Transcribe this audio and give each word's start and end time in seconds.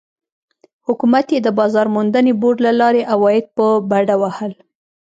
حکومت 0.87 1.25
یې 1.33 1.39
د 1.43 1.47
بازار 1.59 1.87
موندنې 1.95 2.33
بورډ 2.41 2.57
له 2.67 2.71
لارې 2.79 3.07
عواید 3.13 3.45
په 3.55 3.65
بډه 3.89 4.15
وهل. 4.21 4.53